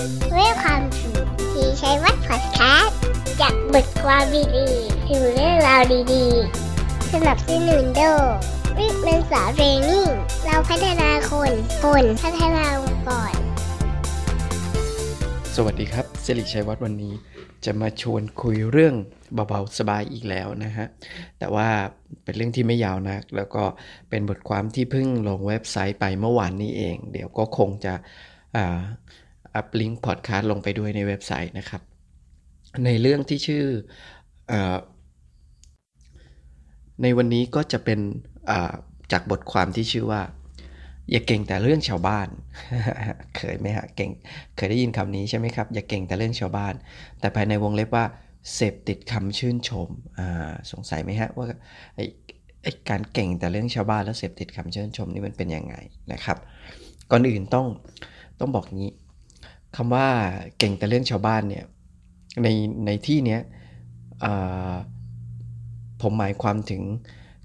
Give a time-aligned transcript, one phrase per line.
[0.00, 1.10] เวลคัมทู
[1.52, 2.98] ที่ใช้วัดพอดแคสต์
[3.40, 4.24] จากบทความ
[4.56, 5.82] ดีๆถึงเรื่องราว
[6.14, 8.22] ดีๆ สนับสนุนโดย
[8.78, 10.08] วิกเมนสาเรนิ่ง
[10.44, 11.52] เราพัฒนาคน
[11.82, 13.32] คนพัฒนาองค์กร
[15.56, 17.14] สวัสดีครับสิริชัยวัฒน์วันนี้
[17.64, 18.94] จะมาชวนคุยเรื่อง
[19.34, 20.86] เบาๆสบายอีกแล้วนะฮะ
[21.38, 21.68] แต่ว่า
[22.24, 23.64] เป็นเรื่องที่ไม่ยาวนักแล้วก็
[24.10, 27.94] เป็นบทความที่เพิ่งลงเว็บไซต์ไปเมื่อวานนี้เอง เดี๋ยวก็คงจะ
[29.54, 31.82] อัพลิงก์พอดคาสต์ลงไปด้วยในเว็บไซต์นะครับ
[32.84, 33.64] ในเรื่องที่ชื่อ
[34.50, 34.52] อ
[37.02, 38.00] ในวันนี้ก็จะเป็น
[39.12, 40.22] จากบทความที่ชื่อว่า
[41.10, 42.28] อย่าเก่งแต่เรื่องชาวบ้าน
[43.36, 44.10] เคยไหมฮะเก่ง
[44.56, 46.74] เคยได้ยินคำนี้ใช่ไหมครับ อย่าเก่งแต่เรื่องชาวบ้าน
[47.20, 48.04] แต่ภายในวงเล็บว่า
[48.54, 49.88] เสพติดคำชื่นชม
[50.70, 51.46] สงสัยไหมฮะว่า
[51.96, 52.00] ไอ
[52.62, 55.74] ไอการเก่งแต่เรื่องชาวบ้านแล้วเสพติดคำชื่นชมนี่มันเป็นยังไง
[56.12, 56.38] นะครับ
[57.10, 57.66] ก่อนอื่นต้อง
[58.40, 58.90] ต้องบอกงี้
[59.76, 60.06] คำว่า
[60.58, 61.64] เก่งแต่เรื่องชาวบ้านเนี่ย
[62.42, 62.48] ใน
[62.86, 63.40] ในที่เนี้ย
[66.02, 66.82] ผมหมายความถึง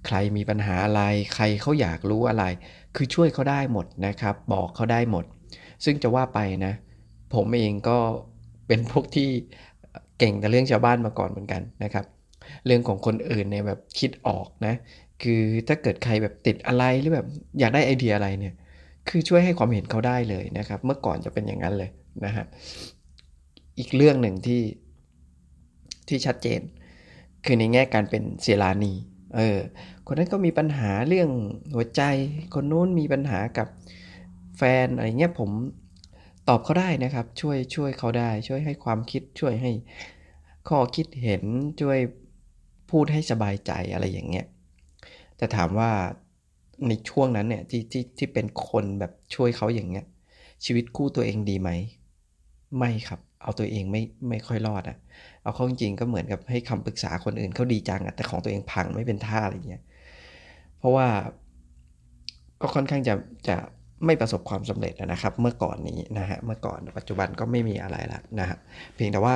[0.05, 1.02] ใครมีปัญหาอะไร
[1.36, 2.44] ใครเขาอยากรู้อะไร
[2.95, 5.25] คือช่วยเขาได้หมดนะครับ บอกเขาได้หมด
[5.86, 6.73] ซึ่งจะว่าไปนะ
[7.36, 7.97] ผมเองก็
[8.67, 9.30] เป็นพวกที่
[10.19, 12.05] เก่งแต่เรื่องชาวบ้านมาก่อนเหมือนกันนะครับ
[12.66, 14.73] เรื่องของคนอื่นเนี่ยแบบคิดออกนะ
[15.23, 17.27] คือถ้าเกิดใครแบบติดอะไรหรือแบบ
[17.59, 18.53] อยากได้ไอเดียอะไรเนี่ย
[19.09, 21.89] คือช่วยให้ความเห็นเขาได้เลยนะครับ เมื่อก่อนจะเป็นอย่างนั้นเลย
[22.25, 22.45] นะฮะ
[23.80, 24.61] อีกเรื่องหนึ่งที่
[26.08, 26.61] ที่ชัดเจน
[27.45, 28.94] คือในแง่การเป็นเสยรานี
[29.36, 29.58] เออ
[30.08, 31.30] คนนั้นก็มีปัญหาเรื่อง
[31.73, 32.02] หัวใจ
[32.53, 33.67] คนนู้นมีปัญหากับ
[34.58, 35.50] แฟนอะไรเงี้ยผม
[36.50, 39.72] ตอบเขาได้นะครับ ช่วยช่วยเขาได้ ช่วยให้ความคิดช่วยให้
[40.67, 41.44] ข้อคิดเห็น
[41.81, 42.00] ช่วย
[42.92, 44.45] พูดให้สบายใจอะไรอย่างเงี้ย
[45.38, 45.92] แต่ถามว่า
[46.87, 50.05] ในช่วงนั้นเนี่ยที่ที่ที่เป็นคนแบบช่วยเขาอย่างเงี้ย
[50.65, 51.69] ชีวิตคู่ตัวเองดีไหม
[52.77, 54.97] ไม่ครับ เอาตัวเองไม่ไม่ค่อยรอดอะ
[55.43, 59.83] เอาเข้าจริงก็เหมือนกับให้คำปรึกษาคนอื่นเขาดีจังอะแต่ของตัวเองพังไม่เป็นท่าอะไรเงี้ย
[60.80, 61.08] เพราะว่า
[62.61, 63.14] ก็ค่อนข้างจะ
[63.47, 63.55] จะ
[64.05, 68.58] ไม่ประสบความสำเร็จนะครับ เมื่อก่อนนี้นะฮะเมื่อก่อนปัจจุบันก็ไม่มีอะไรละนะฮะ
[68.95, 69.33] เพียงแต่ว่า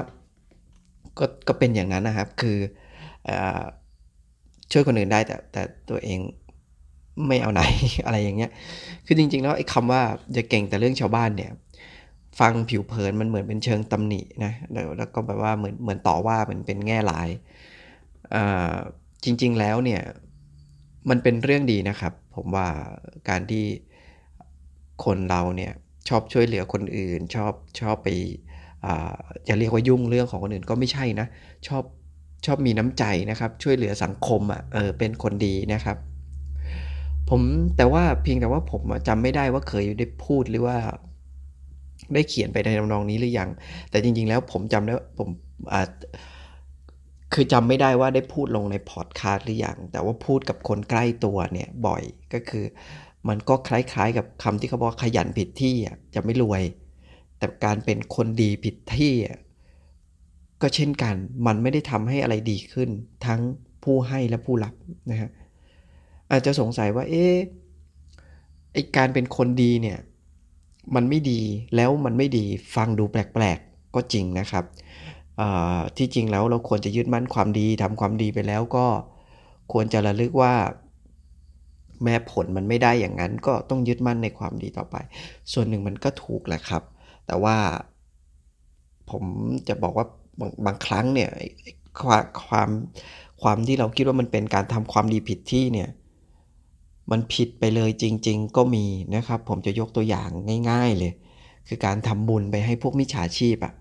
[1.19, 2.57] ก็ก็เป็นอย่างนั้นนะครับคือ
[3.29, 3.31] อ
[4.71, 6.19] ช่วยคนอื่นได้แต่แต่ตัวเอง
[7.27, 7.61] ไม่เอาไหน
[8.05, 8.51] อะไรอย่างเงี้ย
[9.05, 10.01] คือจริง ๆ แล้วไอ้คำว่า
[10.37, 11.51] จะเก่งแต่เรื่องชาวบ้านเนี่ย
[12.39, 17.29] ฟังผิวเผินมันเหมือนเป็นเชิงตำหนินะแล้วแล้วก็แบบว่าเหมือนเหมือนต่อว่าเหมือนเป็นแง่หลาย
[19.23, 20.01] จริง ๆ แล้วเนี่ย
[21.09, 22.67] มันเป็นเรื่องดีนะครับ ผมว่า
[23.29, 23.65] การที่
[25.05, 25.71] คนเราเนี่ย
[26.09, 28.07] ชอบช่วยเหลือคนอื่น ชอบชอบไป
[29.47, 31.27] จะเรียกว่ายุ่งเรื่องของคนอื่นก็ไม่ใช่นะ
[31.67, 31.83] ชอบ
[32.45, 35.97] ชอบมีน้ำใจนะครับ ช่วยเหลือสังคมอะ่ะเออเป็นคนดีนะครับ
[37.29, 37.41] ผม
[37.77, 40.77] แต่ว่าเพียงแต่ว่าผมจำไม่ได้ว่าเคยได้พูดหรือว่า
[42.13, 43.49] ได้เขียนไปในทำนองนี้หรือยัง
[43.89, 45.29] แต่จริง ๆ แล้วผมจำได้ผม
[45.73, 45.89] อาจ
[47.33, 52.03] คือจำไม่ได้ว่าได้พูดลงในพอดคาสต์หรือยัง แต่ว่าพูดกับคนใกล้ตัวเนี่ยบ่อย
[52.33, 52.65] ก็คือ
[53.29, 55.75] มันก็คล้ายๆ กับคำที่เขาบอกขยันผิดที่
[56.15, 56.63] จะไม่รวย
[57.37, 59.13] แต่การเป็นคนดีผิดที่
[60.61, 61.15] ก็เช่นกัน
[61.47, 62.89] มันไม่ได้ทำให้อะไรดีขึ้น
[63.25, 63.41] ทั้ง
[63.83, 64.73] ผู้ให้และผู้รับ
[65.11, 65.29] นะฮะ
[66.31, 67.35] อาจจะสงสัยว่า เอ๊ะ
[68.73, 69.99] ไอการเป็นคนดีเนี่ย
[70.95, 71.41] มันไม่ดี
[71.75, 72.45] แล้วมันไม่ดี
[72.75, 74.65] ฟังดูแปลกๆ ก็จริงนะครับ
[75.97, 78.85] ที่จริงแล้วเราควรจะยึดมั่นความดีทำความดีไปแล้วก็
[79.71, 80.53] ควรจะระลึกว่า
[82.03, 84.95] แม้ผลมันไม่ได้อย่างนั้น ก็ต้องยึดมั่นในความดีต่อไป
[85.53, 86.83] ส่วนหนึ่งมันก็ถูกแหละครับ
[87.27, 87.57] แต่ว่า
[89.09, 89.23] ผม
[89.67, 90.05] จะบอกว่า
[90.39, 91.29] บางบางครั้งเนี่ย
[92.01, 92.69] ความความ
[93.41, 95.89] ความที่เราคิดว่ามันเป็นการทำความดีผิดที่เนี่ย
[97.11, 100.29] มันผิดไปเลยจริง ๆ ก็มีนะครับ ผมจะยกตัวอย่าง
[100.69, 101.11] ง่าย ๆเลย
[101.67, 103.73] คือการทำบุญไปให้พวกมิจฉาชีพอะ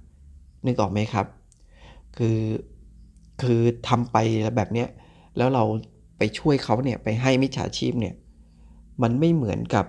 [0.67, 1.27] นึกออกไหมครับ
[2.17, 2.39] คือ
[3.43, 4.17] คือทำไป
[4.57, 4.89] แบบเนี้ย
[5.37, 5.65] แล้วเรา
[6.19, 8.15] ไปช่วยเขาเนี่ยไปให้มิจฉาชีพเนี่ย
[9.03, 9.87] มันไม่เหมือนกับ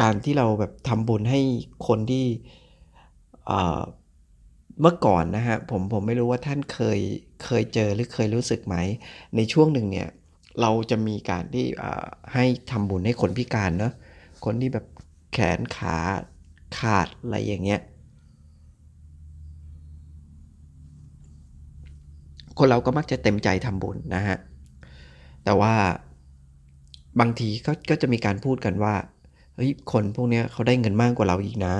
[0.00, 1.40] การที่เราแบบทำบุญให้
[1.86, 2.26] คนที่
[4.80, 6.98] เมื่อก่อนนะฮะผมผมไม่รู้ว่าท่านเคย
[7.44, 8.76] เคยเจอหรือเคยรู้สึกไหม
[9.36, 10.08] ในช่วงหนึ่งเนี่ย
[10.60, 11.66] เราจะมีการที่
[12.34, 13.92] ให้ทำบุญให้คนพิการเนาะ
[14.44, 14.86] คนที่แบบ
[15.32, 15.96] แขนขา
[16.78, 17.80] ขาดอะไรอย่างเงี้ย
[22.58, 24.36] คนเราก็มักจะเต็มใจทำบุญนะฮะ
[25.44, 25.74] แต่ว่า
[27.20, 28.94] บางทีก็ก็จะมีการพูดกันว่า
[29.54, 31.74] เฮ้ยคนพวกเนี้ยเขาได้เงินมากกว่าเราอีกนะ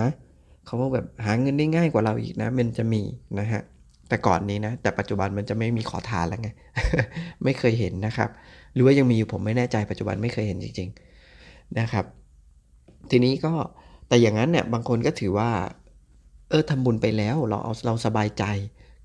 [0.67, 3.03] เขาแบบหาเงินได้ง่ายกว่าเราอีกนะ มันจะมี
[3.39, 3.63] นะฮะ
[4.09, 6.49] แต่ก่อนนี้นะ แต่ปัจจุบันมันจะไม่มีขอทานแล้วไง
[7.45, 8.31] ไม่เคยเห็นนะครับ
[8.75, 10.89] หรือว่ายังมีอยู่ผมไม่แน่ใจปัจจุบันไม่เคยเห็นจริง
[11.33, 12.05] ๆนะครับ
[13.11, 13.53] ทีนี้ก็
[14.09, 15.51] แต่อย่างนั้นเนี่ยบางคนก็ถือว่า
[16.51, 18.45] เออทำบุญไปแล้วเราเอาเราสบายใจ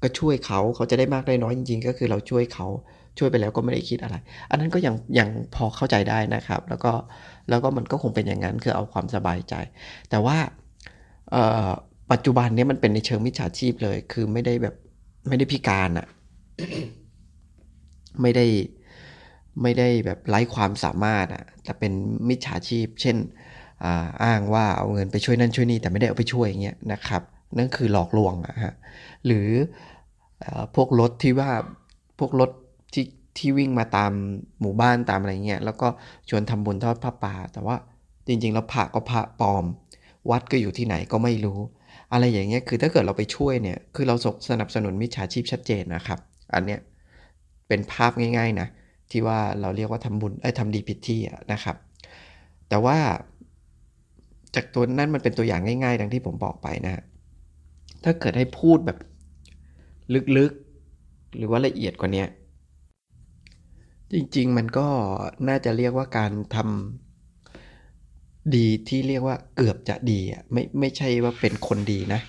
[0.02, 2.68] ก็ช่วยเขาเขาจะได้มากได้น้อยจริงๆ ก็คือเราช่วยเขา
[3.18, 4.16] ช่วยไปแล้วก็ไม่ได้คิดอะไร
[4.50, 6.94] อันนั้นก็ยังยังพอเข้าใจได้นะครับ แล้วก็
[7.50, 9.54] แล้วก็มันก็คงเป็นอย่างนั้นคือเอาความสบายใจ
[10.10, 10.38] แต่ว่า
[12.12, 14.76] ปัจจุบันนี้มันเป็นในเชิงมิจฉาชีพเลย คือไม่ได้แบบ
[15.28, 16.08] ไม่ได้พิการอะ
[18.22, 18.46] ไม่ได้
[19.62, 21.94] ไม่ได้แบบไร้ความสามารถอะแต่เป็น
[22.30, 23.18] มิจฉาชีพ เช่น
[24.24, 27.22] อ้างว่าเอาเงินไปช่วยนั่นช่วยนี่แต่ไม่ได้เอาไปช่วยอย่างเงี้ยนะครับ
[27.58, 28.74] นั่นคือหลอกลวงอะฮะ
[29.26, 29.50] หรือ
[30.76, 31.52] พวกรถที่ว่า
[32.20, 32.52] พวกรถ
[32.94, 33.06] ที่
[33.38, 34.12] ที่วิ่งมาตาม
[34.62, 35.88] หมู่บ้านตามอะไรเงี้ยแล้วก็
[36.30, 37.76] ชวนทำบุญทอดผ้าป่า แต่ว่า
[38.28, 39.66] จริงๆแล้วพระก็พระปลอม
[40.30, 41.60] วัดก็อยู่ที่ไหนก็ไม่รู้
[42.14, 44.16] อะไรอย่างเงี้ยคือถ้าเกิดเราไปช่วยเนี่ยคือเรา
[44.50, 46.20] สนับสนุนมิจฉาชีพชัดเจนนะครับ
[46.54, 46.80] อันเนี้ย
[47.68, 48.68] เป็นภาพง่าย ๆนะ
[49.12, 51.20] ที่ว่าเราเรียกว่าทำบุญไอ้ทำดีผิดที่
[51.52, 51.76] นะครับ
[52.70, 52.98] แต่ว่า
[54.56, 57.04] จากตัวนั้นมันเป็นตัวอย่างง่ายๆ ดังที่ผมบอกไปนะ
[58.04, 58.98] ถ้าเกิดให้พูดแบบ
[60.38, 62.26] ลึกๆ หรือว่าละเอียดกว่านี้
[64.12, 64.88] จริงๆ มันก็
[65.48, 72.22] น่าจะเรียกว่าการทำดีที่เรียกว่าเกือบจะดีอะไม่ไม่ใช่ว่าเป็นคนดีนะ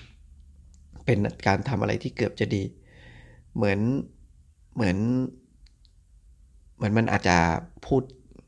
[1.05, 2.63] เป็นการทำอะไรที่เกือบจะดี
[3.55, 3.79] เหมือน
[4.75, 4.97] เหมือน
[6.81, 7.37] เหมือนมันอาจจะ
[7.87, 8.01] พูด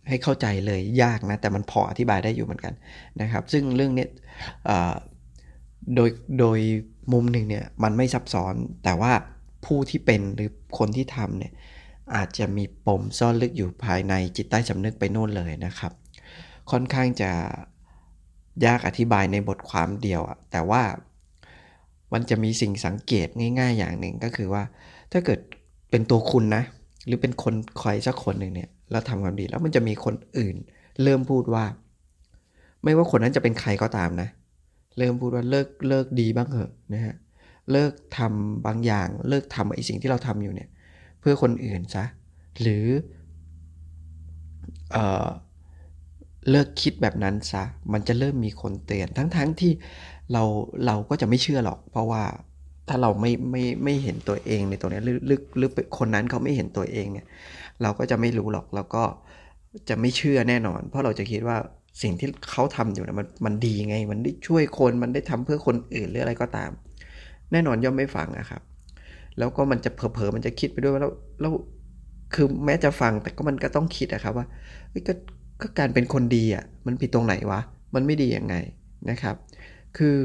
[0.09, 2.73] ให้เข้าใจเลยยากนะ แต่มันพออธิบายได้อยู่เหมือนกัน
[3.21, 4.07] นะครับ ซึ่งเรื่องนี้
[5.95, 6.09] โดย
[6.39, 6.59] โดย
[7.13, 8.53] มุมหนึ่งเนี่ยมันไม่ซับซ้อน
[8.83, 9.11] แต่ว่า
[9.65, 11.53] ผู้ที่เป็นหรือคนที่ทำเนี่ย
[12.15, 15.91] อาจจะมีปมซ่อนลึกอยู่ภายในจิตใต้สำนึกไปโน่นเลยนะครับ
[16.71, 17.31] ค่อนข้างจะ
[18.65, 20.83] ยากอธิบายในบทความเดียวอะแต่ว่า
[22.13, 23.27] มันจะมีสิ่งสังเกต
[23.59, 24.63] ง่าย ๆ อย่างหนึ่งก็คือว่า
[25.11, 25.39] ถ้าเกิด
[25.89, 26.63] เป็นตัวคุณนะ
[27.05, 30.55] หรือเป็นคนใครสักคนหนึ่งเนี่ยแล้วทำความดีแล้วมันจะมีคนอื่น
[31.03, 31.65] เริ่มพูดว่า
[32.83, 34.29] ไม่ว่าคนนั้นจะเป็นใครก็ตามนะ
[34.97, 37.15] เริ่มพูดว่าเลิกเลิกดีบ้างเหอะนะฮะ
[37.71, 40.69] เลิกทำบางอย่าง เลิกทำไอ้สิ่งที่เราทำอยู่เนี่ย
[41.19, 42.05] เพื่อคนอื่นซะ
[42.61, 42.85] หรือ
[44.91, 45.27] เออ
[46.49, 47.63] เลิกคิดแบบนั้นซะ
[47.93, 49.71] มันจะเริ่มมีคนเตือนทั้งๆทที่
[50.33, 50.43] เรา
[50.85, 52.23] เราก็จะไม่เชื่อหรอก เพราะว่า
[52.87, 57.25] ถ้าเราไม่ไม่ไม่เห็นตัวเองในตัวนี้หรือหรือหรือคนนั้นเขาไม่เห็นตัวเองเนี่ย
[57.81, 59.03] เราก็จะไม่รู้หรอกแล้วก็
[59.89, 61.57] จะไม่เชื่อแน่นอน เพราะเราจะคิดว่า
[62.01, 66.71] สิ่งที่เขาทำอยู่นะมันมันดีไง มันได้ช่วยคนมันได้ทำเพื่อคนอื่นหรืออะไรก็ตาม
[67.51, 68.61] แน่นอนย่อมไม่ฟังนะครับ
[69.39, 71.51] แล้วก็มันจะเผลอๆมันจะคิดไปด้วยว่าแล้วแล้ว
[72.33, 74.45] คือแม้จะฟังแต่ก็มันก็ต้องคิดอะครับว่า
[75.07, 75.13] ก็
[75.61, 77.59] ก็การเป็นคนดีอะมันผิดตรงไหนวะ
[77.95, 78.55] มันไม่ดียังไง
[79.09, 79.35] นะครับ
[79.97, 80.17] คือ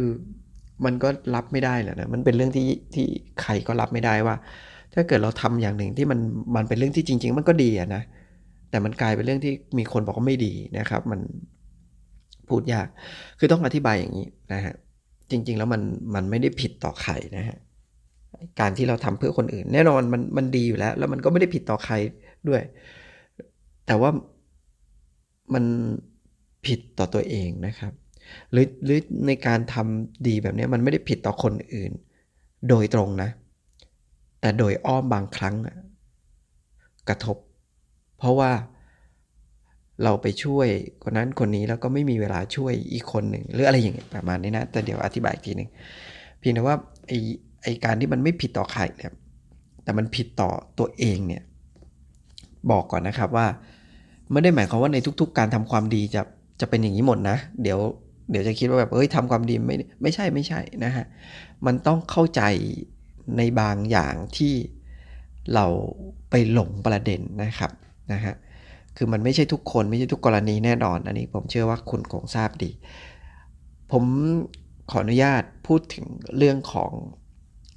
[0.84, 3.06] มันก็รับไม่ได้แหละนะมันเป็นเรื่องที่ที่
[3.42, 4.36] ใครก็รับไม่ได้ว่า
[4.94, 6.18] ถ้าเกิดเราทำอย่างหนึ่งที่มัน
[6.56, 8.02] มันเป็นเรื่องที่จริง ๆ มันก็ดีอะนะ
[8.70, 11.20] แต่มันกลายเป็นเรื่องที่มีคนบอกว่าไม่ดีนะครับ มัน
[12.48, 12.86] พูดยาก
[13.38, 14.74] คือต้องอธิบายอย่างนี้นะฮะ
[15.30, 15.82] จริง ๆ แล้วมัน
[16.14, 17.56] มันไม่ได้ผิดต่อใครนะฮะ
[18.60, 21.94] การที่เราทำเพื่อคนอื่น แน่นอนมันมันดีอยู่แล้ว แล้วมันก็ไม่ได้ผิดต่อใคร
[22.48, 22.62] ด้วย
[23.86, 24.10] แต่ว่า
[25.54, 25.64] มัน
[26.66, 27.92] ผิดต่อตัวเองนะครับ
[28.52, 31.92] หรือหรือในการทำดีแบบนี้มันไม่ได้ผิดต่อคนอื่น
[32.68, 33.30] โดยตรงนะ
[34.40, 35.54] แต่โดยอ้อมบางครั้ง
[37.08, 37.36] กระทบ
[38.18, 38.50] เพราะว่า
[40.04, 40.68] เราไปช่วย
[41.02, 45.68] คนนั้นคนนี้แล้วก็ไม่มีเวลาช่วยอีกคนหนึ่งหรืออะไรอย่างเงี้ยประมาณนี้นะ แต่เดี๋ยวอธิบายอีกทีหนึ่ง
[46.38, 46.76] เพียงแต่ว่า
[47.06, 47.12] ไอ
[47.62, 49.12] ไอการที่มันไม่ผิดต่อใครเนี่ย
[49.84, 51.42] แต่มันผิดต่อตัวเองเนี่ย
[52.70, 53.46] บอกก่อนนะครับว่า
[54.32, 56.22] ไม่ได้หมายความว่าในทุก ๆ การทำความดีจะ
[56.60, 57.78] จะเป็นอย่างนี้หมดนะ เดี๋ยว
[58.30, 61.06] เดี๋ยวจะคิดว่าแบบเอ้ยทำความดีไม่ไม่ใช่ไม่ใช่นะฮะ
[61.66, 62.42] มันต้องเข้าใจ
[63.36, 64.54] ในบางอย่างที่
[65.54, 65.66] เรา
[66.30, 67.72] ไปหลงประเด็นนะครับ
[68.12, 68.34] นะฮะ
[68.96, 72.70] คือมันไม่ใช่ทุกคนไม่ใช่ทุกกรณีแน่นอน อันนี้ผมเชื่อว่าคุณคงทราบดี
[73.92, 74.04] ผม
[74.90, 76.06] ขออนุญาตพูดถึง
[76.36, 76.92] เรื่องของ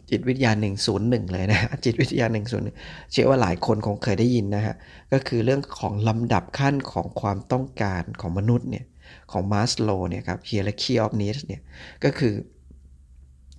[0.09, 0.51] จิตวิทยา
[0.91, 4.75] 101 เลยนะจิตวิทยา 101 เชื่อว่าหลายคนคงเคยได้ยินนะฮะ
[5.13, 8.85] ก็คือเรื่องของลำดับขั้นของความต้องการของมนุษย์เนี่ย
[9.31, 11.61] ของมาสโลเนี่ยครับ hierarchy of needs เนี่ย
[12.03, 12.35] ก็คือ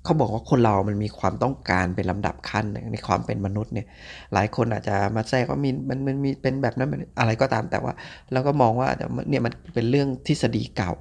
[0.05, 3.87] เขาบอกว่าคนเรามันมีความต้องการเป็นลำดับขั้นในความเป็นมนุษย์เนี่ย
[4.33, 7.93] หลายคนอาจจะมาแทรกว่ามีมันมันมีเป็นแบบนั้นอะไรก็ตามแต่ว่า
[8.33, 10.93] เราก็มองว่าเนี่ยมันเป็นเรื่องทฤษฎีเก่า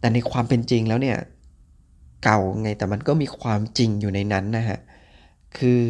[0.00, 1.16] แต่ในความเป็นจริงแล้วเนี่ย
[2.24, 4.80] เก่าไงแต่มันก็มีความจริงอยู่ในนั้นนะฮะ
[5.58, 5.82] คือ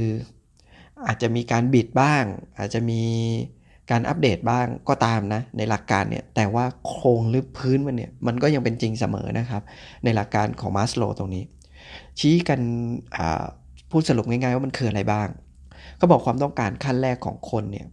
[1.06, 2.24] อาจจะมีการบิดบ้าง
[2.58, 3.02] อาจจะมี
[3.90, 9.62] การอัปเดตบ้างก็ตามนะในหลักการเนี่ยแต่ว่าโครงหรือพื้นมันเนี่ยมันก็ยังเป็นจริงเสมอนะครับ
[10.04, 11.44] ในหลักการของมาสโลตรงนี้
[12.18, 12.60] ชี้กัน
[13.90, 15.28] พูดสรุปง่ายๆว่ามันคืออะไรบ้าง
[15.96, 17.86] เขาบอกความต้องการขั้นแรกของคนเนี่ย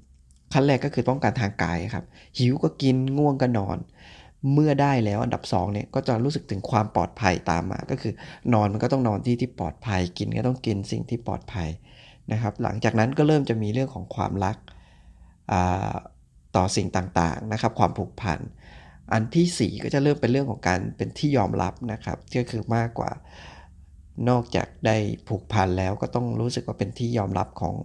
[0.53, 2.05] ขั้นแรกก็คือต้องการทางกายครับ
[2.37, 3.77] หิวก็กินง่วงก็นอน
[4.53, 8.13] เมื่อได้แล้วอันดับ2เนี่ยก็จะรู้สึกถึงความปลอดภัยตามมา ก็คือ
[8.53, 11.69] นอนมันก็ต้องนอนที่ที่ปลอดภัยกินก็ต้องกินสิ่งที่ปลอดภัย
[12.31, 14.57] นะครับ หลังจากนั้นก็เริ่มจะมีเรื่องของความรัก
[16.55, 18.39] ต่อสิ่งต่างๆนะครับความผูกพัน
[19.11, 23.11] อันที่ 4 ก็จะเริ่มเป็นเรื่องของการเป็นที่ยอมรับนะครับก็คือมากกว่า
[24.29, 27.75] นอกจากได้ผูกพันแล้วก็ต้องรู้สึกว่าเป็นที่ยอมรับของ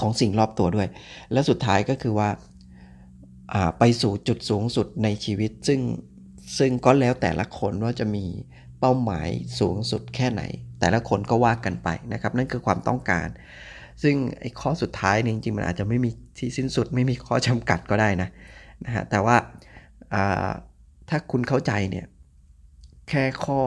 [0.00, 0.88] ของสิ่งรอบตัวด้วย
[1.32, 2.28] และสุดท้ายก็คือว่า
[3.78, 5.80] ไปสู่จุดสูงสุดในชีวิต ซึ่ง
[6.58, 8.24] ซึ่งก็แล้วแต่ละคนว่าจะมี
[8.80, 9.28] เป้าหมาย
[9.60, 10.42] สูงสุดแค่ไหน
[10.80, 13.28] แต่ละคนก็ว่ากันไปนะครับ นั่นคือความต้องการ
[14.02, 18.28] ซึ่งไอ้ข้อสุดท้ายนี่จริงๆมันอาจจะไม่มีที่สิ้นสุดไม่มีข้อจำกัดก็ได้นะ
[18.84, 19.36] นะฮะแต่ว่า
[21.08, 22.06] ถ้าคุณเข้าใจเนี่ย
[23.08, 23.60] แค่ข้อ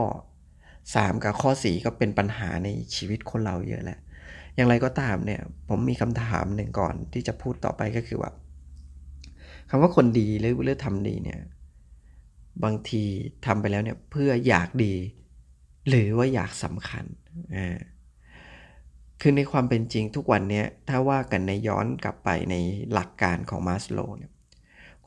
[0.65, 4.00] 3 กับข้อ 4 ก็เป็นปัญหาในชีวิตคนเราเยอะแล้ว
[4.55, 8.32] อย่างไรก็ตามเนี่ยผมมีคำถามหนึ่งก่อนที่จะพูดต่อไปก็คือว่า
[9.70, 11.39] คำว่าคนดีหรือเรื่องทำดีเนี่ย
[12.63, 13.03] บางที
[13.46, 14.94] ทำไปแล้วเนี่ยเพื่ออยากดี
[15.89, 17.05] หรือว่าอยากสำคัญ
[17.55, 17.77] อ่า
[19.22, 22.55] คือในความเป็นจริงทุกวันนี้ถ้าว่ากันในย้อนกลับไปใน
[22.93, 24.31] หลักการของมาสโลเนี่ย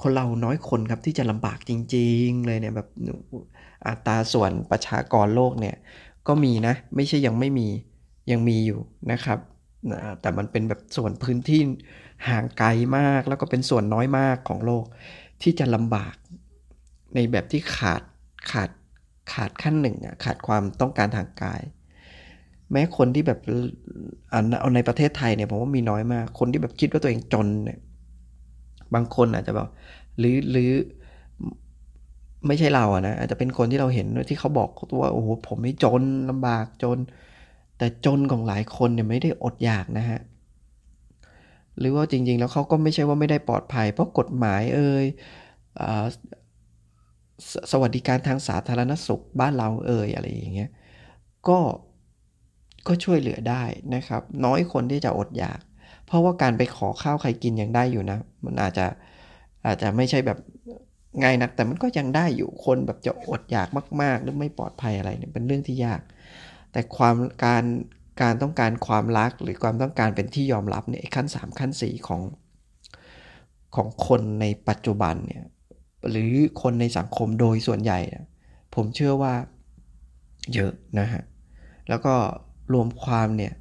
[0.00, 2.88] คนเราน้อยคนครับที่จะลำบากจริง ๆ เลยเนี่ยแบบ
[3.88, 5.76] อัตราส่วนประชากรโลกเนี่ย
[6.28, 7.68] ก็มีนะ ไม่ใช่ยังไม่มี
[8.30, 8.80] ยังมีอยู่
[9.12, 9.38] นะครับ
[10.20, 11.60] แต่มันเป็นแบบส่วนพื้นที่
[12.28, 14.84] ห่างไกลมากแล้วก็เป็นส่วนน้อยมากของโลก
[15.42, 16.14] ที่จะลำบาก
[17.14, 18.02] ในแบบที่ขาด
[18.50, 18.70] ขาด
[19.32, 21.60] ขาดขั้นหนึ่งอะขาดความต้องการทางกาย
[22.72, 23.38] แม้คนที่แบบ
[24.30, 27.78] เอาในประเทศไทยเนี่ยผมว่ามีน้อยมาก คนที่แบบคิดว่าตัวเองจนเนี่ย
[28.94, 29.68] บางคนอาจจะแบบ
[30.18, 30.70] หรือหรือ
[32.46, 34.68] ไม่ใช่เราอะนะอาจจะเป็นคนที่เราเห็นที่เขาบอก
[35.00, 36.98] ว่าโอ้โหผมไม่จนลำบากจน
[37.78, 40.20] แต่จนของหลายคนเนี่ยไม่ได้อดอยากนะฮะ
[41.78, 45.04] หรือว่าจริง ๆ แล้วเขาก็ไม่ใช่ว่าไม่ได้ปลอดภัย เพราะกฎหมายเอ่ย
[47.50, 50.70] สสวัสดิการทางสาธารณสุขบ้านเราเอ่ยอะไรอย่างเงี้ย
[51.48, 51.58] ก็
[52.88, 53.62] ก็ช่วยเหลือได้
[53.94, 55.60] นะครับ น้อยคนที่จะอดอยาก
[56.06, 58.86] เพราะว่าการไปขอข้าวใครกินยังได้อยู่นะ มันอาจจะ
[59.66, 60.38] อาจจะไม่ใช่แบบ
[61.22, 63.68] ง่ายนัก แต่มันก็ยังได้อยู่คนแบบจะอดอยาก
[64.02, 66.00] มาก ๆ หรือไม่ปลอดภัยอะไรเนี่ยเป็นเรื่องที่ยาก
[66.72, 67.64] แต่ความการ
[68.22, 72.20] การต้องการความรักหรือความต้องการเป็นที่ยอมรับเนี่ยขั้น 3 ขั้น 4 ของ
[73.76, 75.44] ของคนในปัจจุบันเนี่ย
[76.10, 77.98] หรือคนในสังคมโดยส่วนใหญ่
[78.74, 79.34] ผมเชื่อว่า
[80.54, 81.22] เยอะนะฮะ
[81.88, 82.14] แล้วก็
[82.72, 83.52] รวมความเนี่ย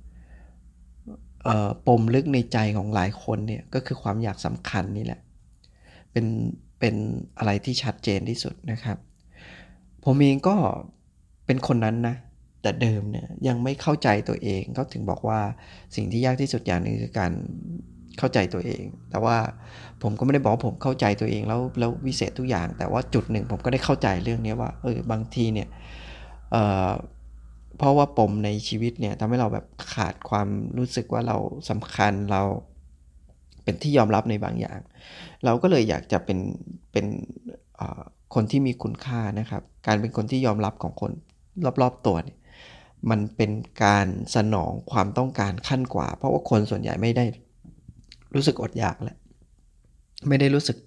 [1.87, 5.19] ปมลึกในใจของหลายคนเนี่ยก็คือความอยากสำคัญนี่แหละ
[6.11, 6.25] เป็น
[6.79, 6.95] เป็น
[7.37, 8.97] อะไรที่ชัดเจนที่สุดนะครับ
[10.03, 10.55] ผมเองก็
[11.45, 12.15] เป็นคนนั้นนะ
[12.61, 15.39] แต่เดิมเนี่ยยังไม่เข้าใจตัวเองเขาถึงบอกว่า
[15.95, 17.31] สิ่งที่ยากที่สุดอย่างนึงคือการ
[18.17, 19.37] เข้าใจตัวเอง แต่ว่า
[20.01, 25.67] ผมก็ไม่ได้บอกผมเข้าใจตัวเองแล้วแล้ววิเศษทุกอย่าง แต่ว่าจุดหนึ่งผมก็ได้เข้าใจเรื่องนี้ว่าเออบางทีเนี่ย
[27.77, 31.37] เพราะว่าปมในชีวิตเนี่ยทำให้เราแบบขาดความรู้สึกว่าเรา
[31.69, 32.41] สำคัญเรา
[33.63, 34.79] เป็นที่ยอมรับในบางอย่าง
[35.45, 36.39] เราก็เลยอยากจะเป็น
[36.91, 37.05] เป็น
[38.33, 41.11] คนที่มีคุณค่านะครับ การเป็นคนที่ยอมรับของคน
[41.81, 42.37] รอบๆตัวเนี่ย
[43.09, 43.51] มันเป็น
[43.83, 47.25] การสนองความต้องการขั้นกว่า เพราะว่าคนส่วนใหญ่ไม่ได้
[48.35, 49.17] รู้สึกอดอยากแหละ
[50.27, 50.77] ไม่ได้รู้สึก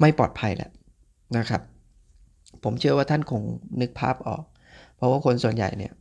[0.00, 0.70] ไม่ปลอดภัยแหละ
[1.38, 1.62] นะครับ
[2.64, 3.42] ผมเชื่อว่าท่านคง
[3.80, 4.42] นึกภาพออก
[5.02, 5.92] ราะว่าคนส่วนใหญ่เนี่ย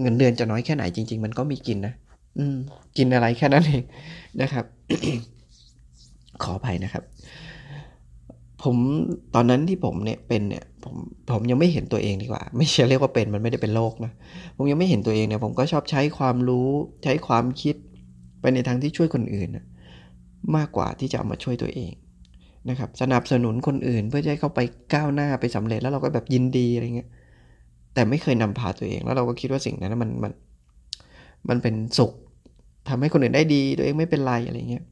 [0.00, 1.94] เงินเดือนจะน้อยแค่ไหนจริง ๆ มันก็มีกินนะ
[2.38, 2.56] อืม
[2.96, 3.82] กินอะไรแค่นั้นเอง
[4.42, 4.64] นะครับ
[6.42, 7.04] ขออภัยนะครับ
[8.62, 8.76] ผม
[9.34, 10.94] ตอนนั้นที่ผมเนี่ยเป็นเนี่ย ผม
[11.30, 14.12] ผมยังไม่เห็นตัวเองดีกว่า ไม่ใช่เรียกว่าเป็นมันไม่ได้เป็นโรคนะ
[14.56, 16.68] ผมยังไม่เห็นตัวเองเนี่ย ผมก็ชอบใช้ความรู้
[17.04, 17.74] ใช้ความคิด
[18.40, 19.64] ไปในทางที่ช่วยคนอื่นนะ
[20.56, 21.92] มากกว่าที่จะเอามาช่วยตัวเอง
[22.68, 24.60] นะครับสนับสนุนคนอื่น เพื่อให้เขาไป
[24.94, 27.08] ก้าวหน้าไปสำเร็จแล้วเราก็แบบยินดีอะไรเงี้ย
[27.94, 30.32] แต่ไม่เคยนำพาตัวเอง แล้วเราก็คิดว่าสิ่งนั้นมันมัน
[31.48, 32.12] มันเป็นสุข
[32.88, 34.84] ทำให้คนอื่นได้ดีตัวเองไม่เป็นไรอะไรเงี้ย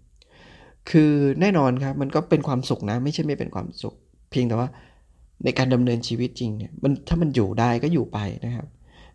[0.91, 3.95] คือแน่นอนครับมันก็เป็นความสุขนะ ไม่ใช่ไม่เป็นความสุข
[4.31, 4.69] เพียงแต่ว่า
[5.45, 8.67] ในการดำเนินชีวิตจริงเนี่ยมันถ้ามันอยู่ได้ก็อยู่ไปนะครับ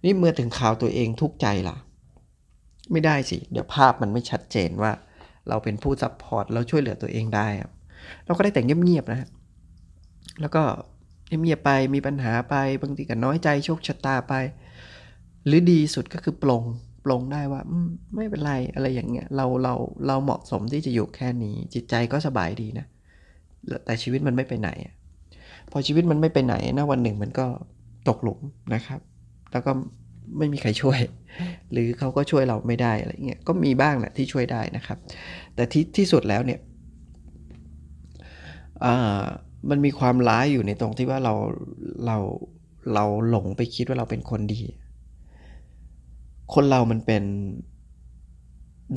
[0.03, 1.77] นี่เมื่อถึงข่าวตัวเองทุกใจล่ะ
[2.91, 4.91] ไม่ได้สิ เดี๋ยวภาพมันไม่ชัดเจนว่า
[5.49, 7.47] เราเป็นผู้ support แล้วช่วยเหลือตัวเองได้
[8.25, 9.27] เราก็ได้แต่งเงียบๆนะ
[10.41, 10.63] แล้วก็
[11.27, 14.33] เงียบๆไปมีปัญหาไปบางทีก็น้อยใจโชคชะตาไป
[15.47, 16.63] หรือดีสุดก็คือปลง
[17.05, 17.61] ปลงได้ว่า
[18.15, 19.73] ไม่เป็นไรอะไรอย่างเงี้ยเราเรา
[20.07, 22.85] เราเหมาะสมที่จะอยู่แค่นี้ จิตใจก็สบายดีนะ
[23.85, 24.69] แต่ชีวิตมันไม่ไปไหน
[25.71, 27.45] พอชีวิตมันไม่ไปไหนนะวันหนึ่งมันก็
[28.07, 28.39] ตกหลุม
[28.73, 28.99] นะครับ
[29.51, 29.71] แล้วก็
[30.37, 30.99] ไม่มีใครช่วย
[31.71, 34.97] หรือเขาก็ช่วยเราไม่ได้อะไรเงี้ยก็มีบ้างแหละที่ช่วยได้นะครับ
[35.55, 36.59] แต่ที่ที่สุดแล้วเนี่ย
[39.69, 41.33] มันมีความร้ายอยู่ในตรงที่ว่าเรา
[42.05, 42.17] เรา
[42.93, 44.61] เราหลงไปคิดว่าเราเป็นคนดี
[46.53, 47.23] คนเรามันเป็น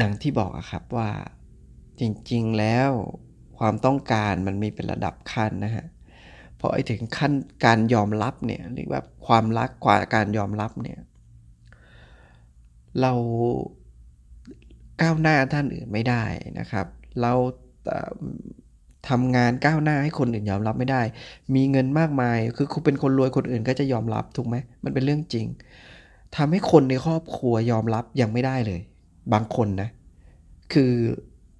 [0.01, 1.11] ดังที่บอกอะครับว่า
[2.01, 2.91] จริงๆแล้ว
[3.59, 5.87] ความต้องการมันมีเป็นระดับขั้นนะฮะ
[6.61, 7.33] พอไอ้ถึงขั้น
[7.65, 10.99] การยอมรับเนี่ยหรือว่าความรักกว่าการยอมรับเนี่ย
[13.01, 13.13] เรา
[15.01, 16.25] ก้าวหน้าท่านอื่นไม่ได้
[16.59, 16.87] นะครับ
[17.21, 17.33] เรา
[19.09, 21.03] ทำงานก้าวหน้าให้คนอื่นยอมรับไม่ได้
[21.55, 25.47] มีเงินมากมาย คือคุณเป็นคนรวยคนอื่นก็จะยอมรับถูกไหม มันเป็นเรื่องจริง
[26.37, 28.81] ทำให้คนในครอบครัวยอมรับยังไม่ได้เลย
[29.33, 29.89] บางคนนะ
[30.73, 30.93] คือ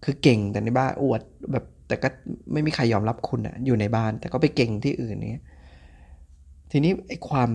[0.05, 1.21] คือเก่งแต่ในบ้านอวด
[1.53, 2.09] แบบแต่ก็
[2.53, 5.45] ไม่มีใครยอมรับคุณอะอยู่ในบ้าน แต่ก็ไปเก่งที่อื่นเนี้ย
[6.71, 7.49] ทีนี้ไอ้ความ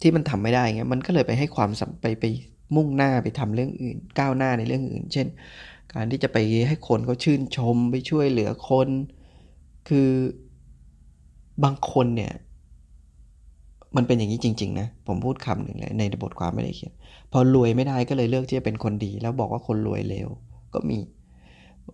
[0.00, 1.70] ที่มันทำไม่ได้เงี้ยมันก็เลยไปให้ความ
[2.02, 2.24] ไปไป
[2.76, 5.26] มุ่งหน้าไปทำเรื่องอื่น ก้าวหน้าในเรื่องอื่น เช่น
[5.94, 8.88] การที่จะไปให้คนเขาชื่นชมไปช่วยเหลือคน
[9.88, 10.10] คือ
[11.64, 12.32] บางคนเนี่ย
[13.96, 16.92] มันเป็นอย่างนี้จริง ๆ นะ ผมพูดคำหนึ่งเลยในบทความไม่ได้เขียน
[17.32, 20.28] พอรวยไม่ได้ก็เลยเลือกที่จะเป็นคนดี แล้วบอกว่าคนรวยเลว
[20.74, 20.98] ก็มี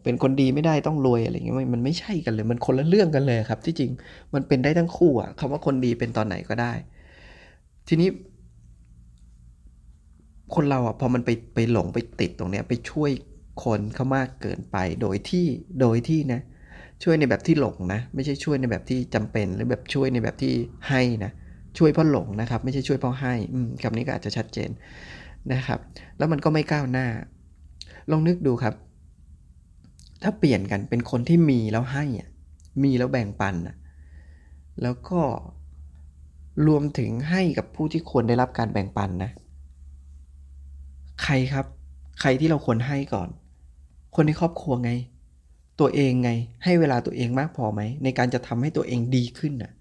[0.04, 3.90] เป็นคนดีไม่ได้ต้องรวยอะไรเงี้ยมันไม่ใช่กันเลย มันคนละเรื่องกันเลยครับ ที่จริง
[4.34, 6.72] มันเป็นได้ทั้งคู่อะคำว่าคนดีเป็นตอนไหนก็ได้
[7.88, 8.08] ทีนี้
[10.54, 13.10] คนเราอะพอมันไปไปหลงไปติดตรงเนี้ยไปช่วย
[13.64, 15.46] คนเขามากเกินไป โดยที่
[15.80, 16.40] โดยที่นะ
[17.02, 20.52] ช่วยในแบบที่หลงนะ ไม่ใช่ช่วยในแบบที่จำเป็น หรือแบบช่วยในแบบที่
[20.88, 21.32] ให้นะ
[21.78, 23.34] ช่วยเพราะหลงนะครับ ไม่ใช่ช่วยเพราะให้
[23.82, 24.70] คำนี้ก็อาจจะชัดเจน
[25.52, 25.78] นะครับ
[26.18, 27.06] แล้วมันก็ไม่ก้าวหน้า
[28.10, 28.74] ลองนึกดูครับ
[30.22, 32.04] ถ้าเปลี่ยนกันเป็นคนที่มีแล้วให้
[32.82, 33.54] มีแล้วแบ่งปัน
[34.82, 35.20] แล้วก็
[36.66, 39.30] รวมถึงให้กับผู้ที่ควรได้รับการแบ่งปันนะ
[41.22, 41.66] ใครครับ
[42.20, 43.28] ใครที่เราควรให้ก่อน
[44.14, 44.90] คนในครอบครัวไง
[45.80, 46.30] ตัวเองไง
[46.64, 49.72] ให้เวลาตัวเองมากพอไหม ในการจะทำให้ตัวเองดีขึ้นน่ะ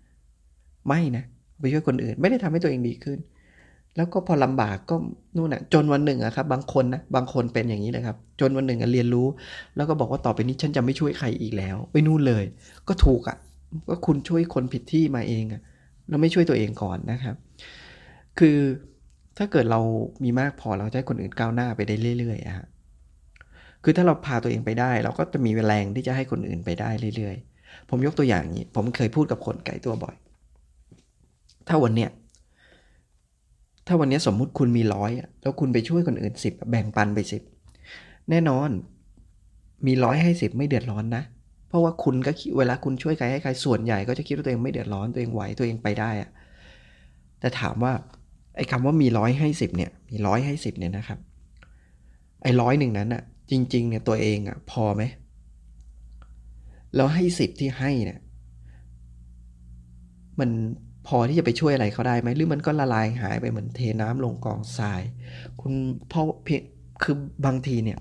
[0.87, 1.23] ไม่นะ
[1.59, 3.19] ไปช่วยคนอื่น ไม่ได้ทำให้ตัวเองดีขึ้น
[3.95, 4.95] แล้วก็พอลำบากก็
[5.35, 9.27] นู่นน่ะ จนวันหนึ่งอะครับ บางคนนะบางคนเป็นอย่างนี้เลยครับ จนวันหนึ่งเรียนรู้
[9.75, 12.43] แล้วก็บอกว่าต่อไปนี้ฉันจะไม่ช่วยใครอีกแล้ว ไปนู่นเลย
[12.87, 13.37] ก็ถูกอะ
[13.89, 15.61] ก็คุณช่วยคนผิดที่มาเองอะ
[16.09, 17.35] เราไม่ช่วยตัวเองก่อนนะครับ
[18.39, 18.57] คือ
[19.37, 19.79] ถ้าเกิดเรา
[20.23, 22.67] มีมากพอเราจะให้คนอื่นก้าวหน้าไปได้เรื่อยๆอะ
[23.83, 30.15] คือถ้าเราพาตัวเองไปได้ เราก็จะมีแรงที่จะให้คนอื่นไปได้เรื่อยๆ ผมยกตัวอย่างนี้ ผมเคยพูดกับคนไก่ตัวบ่อย
[31.67, 32.09] ถ้าวันเนี้ย
[33.87, 35.11] ถ้าวันนี้สมมุติคุณมีร้อย
[35.41, 37.43] แล้วคุณไปช่วยคนอื่นสิบแบ่งปันไปสิบ
[38.29, 38.69] แน่นอน
[39.87, 41.23] มีร้อยให้สิบไม่เดือดร้อนนะ
[41.67, 46.29] เพราะว่าคุณก็เวลาคุณช่วยใครให้ใครส่วนใหญ่ก็จะคิดว่าตัวเองไม่เดือดร้อนตัวเองไหวตัวเองไปได้อะ
[47.39, 47.93] แต่ถามว่า
[48.55, 51.19] ไอ้คำว่ามีร้อยให้สิบเนี่ย มีร้อยให้สิบเนี่ยนะครับ
[52.43, 55.03] ไอ้ร้อยหนึ่งนั้นอะ จริง ๆ เนี่ยตัวเองอะพอไหม
[56.95, 58.19] แล้วให้สิบที่ให้เนี่ย
[60.39, 60.49] มัน
[61.07, 65.01] พอที่จะไปช่วยอะไรเขาได้ไหมหรือมันก็ละลายหายไปเหมือนเทน้ำลงกองทราย
[65.61, 65.73] คุณ
[66.09, 66.61] เพราะเพียง
[67.03, 67.99] คือบางทีเนี่ย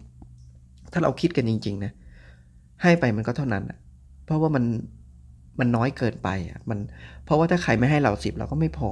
[0.92, 1.92] ถ้าเราคิดกันจริง ๆ นะ
[2.82, 3.78] ให้ไปมันก็เท่านั้นอะ
[4.24, 4.64] เพราะว่ามัน
[5.60, 6.78] มันน้อยเกินไปอะมัน
[7.24, 8.90] เพราะว่าถ้าใครไม่ให้เราสิบเราก็ไม่พอ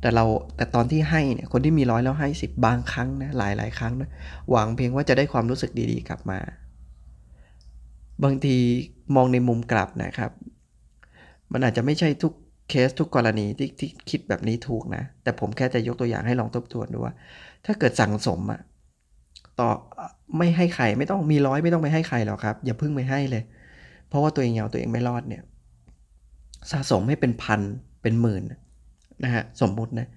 [0.00, 0.24] แต่เรา
[0.56, 4.10] แต่ตอนที่ให้เนี่ยคนที่มีร้อยแล้วให้สิบบางครั้งนะหลายหลายครั้งนะ
[4.50, 6.38] หวังเพียงว่าจะได้ความรู้สึกดีๆ กลับมา
[8.24, 8.56] บางที
[9.16, 10.32] มองในมุมกลับนะครับ
[11.52, 12.32] มันอาจจะไม่ใช่ทุก
[12.70, 17.14] เคสทุกกรณีที่ที่คิดแบบนี้ถูกนะ แต่ผมแค่จะยกตัวอย่างให้ลองทบทวนดูว่า
[17.66, 18.60] ถ้าเกิดสั่งสมอะ
[19.60, 19.68] ต่อ
[20.38, 23.42] ไม่ให้ใครไม่ต้องมีร้อยไม่ต้องไปให้ใครหรอกครับ อย่าพึ่งไปให้เลย
[24.08, 25.42] เพราะว่าตัวเองเอาตัวเองไม่รอดเนี่ย
[26.70, 27.60] สะสมให้เป็นพัน
[28.02, 28.42] เป็นหมื่น
[29.24, 30.08] นะฮะสมมุตินะ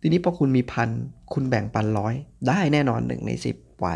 [0.00, 0.88] ทีนี้พอคุณมีพัน
[1.32, 2.14] คุณแบ่งปันร้อย
[2.48, 3.86] ได้แน่นอนหนึ่งในสิบไหว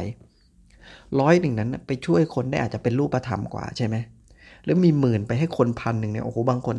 [1.20, 3.96] ร้อยหนึ่งนั้นไปช่วยคนได้อาจจะเป็นรูปธรรมกว่าใช่ไหม
[4.64, 6.76] แล้วมีหมื่นไปให้คนพันหนึ่งเนี่ยโอ้โหบางคน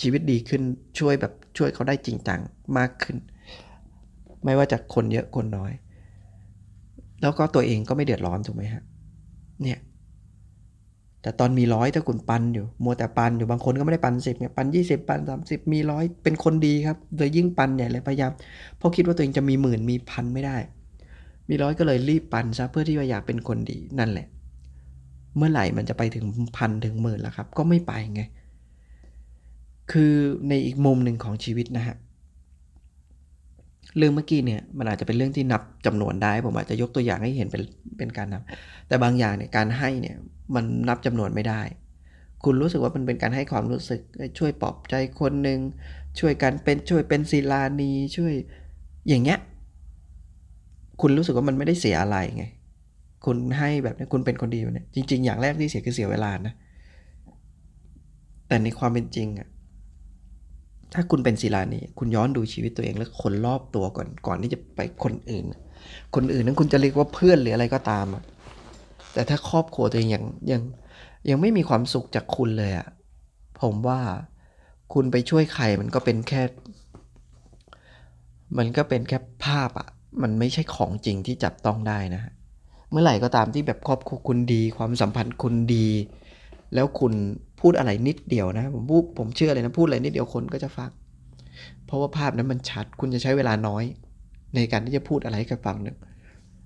[0.00, 0.62] ชีวิตดีขึ้น
[0.98, 2.40] ช่วยแบบช่วยเขาได้จริงจัง
[2.78, 3.16] มากขึ้น
[4.44, 5.72] ไม่ว่าจากคนเยอะคนน้อย
[7.22, 8.82] แล้วก็ตัวเองก็ไม่เดือดร้อนถูกไหมฮะ
[9.62, 9.78] เนี่ย
[11.26, 18.32] แต่ตอนมีร้อยถ้าคุณปันอยู่ มัวแต่ปันอยู่บางคนก็ไม่ได้ปันสิบเนี่ยปันยี่สิบปันสามสิบมีร้อยเป็นคนดีครับโดยยิ่งปันใหญ่เลยพยายาม
[18.78, 20.56] เพราะคิดว่าตัวเองจะมีหมื่นมีพันไม่ได้
[21.48, 24.26] มีร้อยก็เลยรีบปันซะเพื่อที่ว่าอยากเป็นคนดีนั่นแหละ
[25.36, 26.24] เมื่อไหร่มันจะไปถึง
[26.56, 28.22] พันถึงหมื่นแล้วครับ ก็ไม่ไปไง
[29.92, 30.12] คือ
[30.48, 31.96] ในอีกมุมหนึ่งของชีวิตนะฮะ
[33.96, 37.62] เรื่องเมื่อกี้เนี่ยมันอาจจะเป็นเรื่องที่นับจำนวนได้ ผมอาจจะยกตัวอย่างให้เห็นเป็น
[37.98, 38.42] เป็นการนับ
[38.88, 40.16] แต่บางอย่างเนี่ยการให้เนี่ย
[40.54, 41.62] มันนับจำนวนไม่ได้
[42.44, 44.00] คุณรู้สึกว่ามันเป็นการให้ความรู้สึก
[44.38, 45.58] ช่วยปลอบใจคนหนึ่ง
[46.20, 48.32] ช่วยกันเป็นช่วยเป็นศิลานีช่วย
[49.08, 49.38] อย่างเงี้ย
[51.00, 52.44] คุณรู้สึกว่ามันไม่ได้เสียอะไรไง
[53.24, 56.54] คุณให้แบบนี้คุณเป็นคนดีแบบนี้จริง ๆ อย่างแรกที่เสียคือเสียเวลานะ
[58.48, 59.48] แต่ในความเป็นจริงอะ
[60.94, 65.44] ถ้าคุณเป็นศิลานีคุณย้อนดูชีวิตตัวเองแล้วคนรอบตัวก่อนก่อนที่จะไปคนอื่น
[66.14, 68.22] คนอื่นนั้นคุณจะเรียกว่าเพื่อนหรืออะไรก็ตามอะ
[69.16, 70.62] แต่ถ้าครอบครัวตัวเองยังยัง
[71.30, 72.88] ยังไม่มีความสุขจากคุณเลยอะ
[73.62, 74.00] ผมว่า
[74.92, 76.42] คุณไปช่วยใครมันก็เป็นแค่
[78.58, 79.88] มันก็เป็นแค่ภาพอะ
[80.22, 82.22] มันไม่ใช่ของจริงที่จับต้องได้นะ
[82.90, 85.88] เมื่อไหร่ก็ตามที่แบบครอบครัวคุณดี ความสัมพันธ์คุณดี
[86.74, 87.12] แล้วคุณ
[87.60, 90.90] พูดอะไรนิดเดียวนะ ผมพูดผมเชื่อเลยนะพูดอะไรนิดเดียวคนก็จะฟัง
[91.86, 93.84] เพราะว่าภาพนั้นมันชัด คุณจะใช้เวลาน้อย
[94.54, 95.96] ในการที่จะพูดอะไรให้ใครฟังหนึ่ง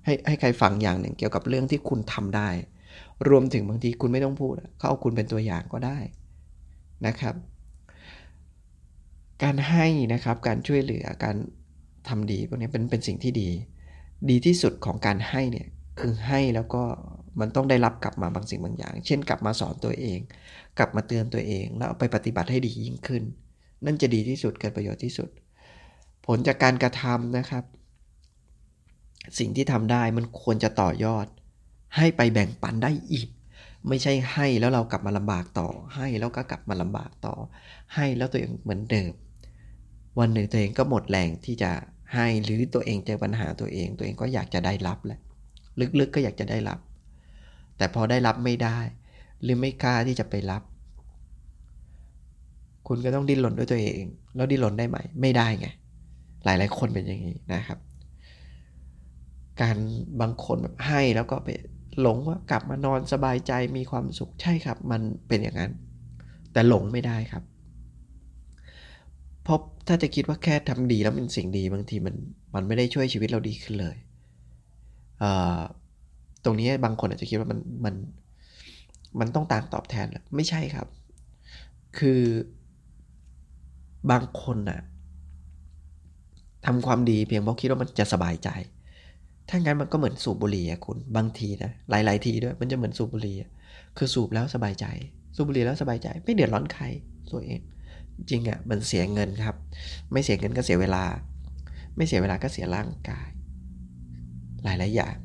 [0.05, 2.49] ให้ให้ใครฟังอย่างหนึ่งเกี่ยวกับเรื่องที่คุณทำได้
[3.29, 5.97] รวมถึงบางทีคุณไม่ต้องพูดเขาเอาคุณเป็นตัวอย่างก็ได้
[7.07, 7.35] นะครับ
[9.43, 11.35] การให้นะครับการช่วยเหลือการ
[12.09, 13.49] ทำดีพวกนี้เป็นเป็นสิ่งที่ดี
[14.29, 15.67] ดีที่สุดของการให้เนี่ย
[15.99, 16.83] คือให้แล้วก็
[17.39, 20.19] มันต้องได้รับกลับมาบางสิ่งบางอย่าง เช่นกลับมาสอนตัวเอง
[20.77, 23.23] กลับมาเตือนตัวเอง แล้วเอาไปปฏิบัติให้ดียิ่งขึ้น
[23.85, 25.29] นั่นจะดีที่สุดเกิดประโยชน์ที่สุด
[26.25, 27.63] ผลจากการกระทำนะครับ
[29.39, 31.25] สิ่งที่ทำได้มันควรจะต่อยอด
[31.97, 33.27] ให้ไปแบ่งปันได้อีก
[33.89, 37.35] ไม่ใช่ให้แล้วเรากลับมาลำบากต่อ ให้แล้วก็กลับมาลำบากต่อ
[37.95, 39.11] ให้แล้วตัวเองเหมือนเดิม
[40.19, 41.71] วันหนึ่งตัวเองก็หมดแรงที่จะ
[42.13, 45.19] ให้หรือตัวเองเจอปัญหาตัวเอง ตัวเองก็อยากจะได้รับแหละ
[45.99, 46.79] ลึกๆก็อยากจะได้รับ
[47.77, 48.77] แต่พอได้รับไม่ได้
[49.43, 50.63] หรือไม่กล้าที่จะไปรับ
[52.87, 54.05] คุณก็ต้องดิ้นรนด้วยตัวเอง
[54.35, 55.67] แล้วดิ้นรนได้ไหม ไม่ได้ไง
[56.45, 57.79] หลายๆคนเป็นอย่างนี้นะครับ
[59.61, 59.77] การ
[60.21, 61.49] บางคนแบบให้แล้วก็ไป
[62.01, 65.71] หลงว่ากลับมานอนสบายใจมีความสุขใช่ครับ มันเป็นอย่างนั้น
[66.53, 67.43] แต่หลงไม่ได้ครับ
[69.43, 72.15] เพราะถ้าจะคิดว่าแค่ทำดีแล้วเป็นสิ่งดีบางทีมัน
[72.55, 73.97] มันไม่ได้ช่วยชีวิตเราดีขึ้นเลย
[76.43, 77.95] ตรงนี้บางคนอาจจะคิดว่ามันมัน
[79.19, 80.87] มันต้องต่างตอบแทนหรอไม่ใช่ครับ
[81.97, 82.21] คือ
[84.11, 84.81] บางคนน่ะ
[86.65, 88.49] ทำความดีเพียงเพราะคิดว่ามันจะสบายใจ
[89.49, 93.37] ถ้างั้นมันก็เหมือนสูบบุหรี่อะคุณ บางทีนะ หลาย ๆ ทีด้วย มันจะเหมือนสูบบุหรี่
[93.97, 94.85] คือสูบแล้วสบายใจ
[95.35, 96.85] สูบบุหรี่แล้วสบายใจ ไม่เดือดร้อนใคร
[97.31, 97.59] ตัวเอง
[98.29, 99.55] จริงอะ่ะมันเสียเงินครับ
[100.11, 101.03] ไม่เสียเงินก็เสียเวลา
[101.95, 103.29] ไม่เสียเวลาก็เสียร่างกาย
[104.63, 105.15] หลาย ๆ อย่าง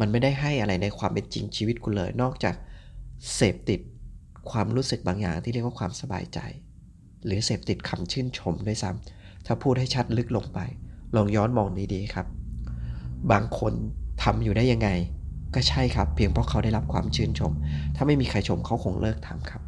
[0.00, 2.54] มันไม่ได้ให้อะไรในความเป็นจริงชีวิตคุณเลย นอกจาก
[3.34, 3.80] เสพติด
[4.50, 6.40] ความรู้สึกบางอย่างที่เรียกว่าความสบายใจ
[7.24, 10.58] หรือเสพติดคำชื่นชมด้วยซ้ำถ้าพูดให้ชัดลึกลงไป
[11.16, 12.26] ลองย้อนมองดี ๆ ครับ
[13.32, 13.72] บางคน
[14.22, 14.88] ทำอยู่ได้ยังไง
[15.54, 17.52] ก็ใช่ครับ เพียงเพราะเขาได้รับความชื่นชม
[17.96, 19.62] ถ้าไม่มีใครชมเขาคงเลิกทำครับ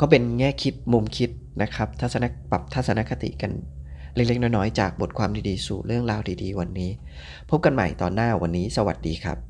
[0.00, 1.30] ก็เป็นแง่คิดมุมคิด
[1.62, 3.52] นะครับ ทัศนปรับทัศนคติกัน
[4.14, 6.90] เล็กๆน้อยๆจากบทความดีๆ สู่เรื่องราวดีๆ วันนี้
[7.50, 9.49] พบกันใหม่ตอนหน้าวันนี้ สวัสดีครับ